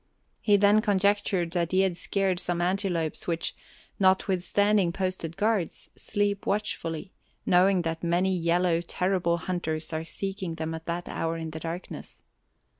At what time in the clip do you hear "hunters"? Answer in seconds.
9.37-9.93